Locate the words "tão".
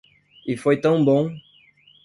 0.81-1.05